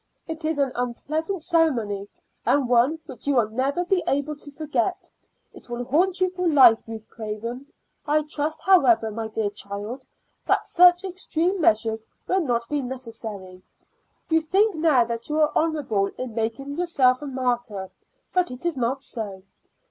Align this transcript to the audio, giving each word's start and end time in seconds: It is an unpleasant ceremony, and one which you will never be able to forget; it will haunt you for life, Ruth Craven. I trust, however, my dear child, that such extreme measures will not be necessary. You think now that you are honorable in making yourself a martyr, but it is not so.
It 0.27 0.43
is 0.43 0.57
an 0.57 0.71
unpleasant 0.73 1.43
ceremony, 1.43 2.07
and 2.43 2.67
one 2.67 2.97
which 3.05 3.27
you 3.27 3.35
will 3.35 3.49
never 3.49 3.85
be 3.85 4.03
able 4.07 4.35
to 4.35 4.49
forget; 4.49 5.07
it 5.53 5.69
will 5.69 5.83
haunt 5.85 6.19
you 6.19 6.31
for 6.31 6.49
life, 6.51 6.87
Ruth 6.87 7.07
Craven. 7.07 7.67
I 8.07 8.23
trust, 8.23 8.63
however, 8.63 9.11
my 9.11 9.27
dear 9.27 9.51
child, 9.51 10.07
that 10.47 10.67
such 10.67 11.03
extreme 11.03 11.61
measures 11.61 12.03
will 12.27 12.41
not 12.41 12.67
be 12.67 12.81
necessary. 12.81 13.61
You 14.27 14.41
think 14.41 14.73
now 14.73 15.03
that 15.05 15.29
you 15.29 15.39
are 15.39 15.51
honorable 15.55 16.07
in 16.17 16.33
making 16.33 16.77
yourself 16.77 17.21
a 17.21 17.27
martyr, 17.27 17.91
but 18.33 18.49
it 18.49 18.65
is 18.65 18.75
not 18.75 19.03
so. 19.03 19.43